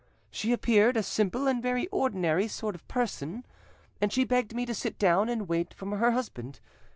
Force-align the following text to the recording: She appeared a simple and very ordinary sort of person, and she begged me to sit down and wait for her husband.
She 0.31 0.51
appeared 0.51 0.97
a 0.97 1.03
simple 1.03 1.45
and 1.45 1.61
very 1.61 1.85
ordinary 1.89 2.47
sort 2.47 2.73
of 2.73 2.87
person, 2.87 3.45
and 4.01 4.11
she 4.11 4.23
begged 4.23 4.55
me 4.55 4.65
to 4.65 4.73
sit 4.73 4.97
down 4.97 5.29
and 5.29 5.47
wait 5.47 5.75
for 5.75 5.95
her 5.97 6.09
husband. 6.09 6.59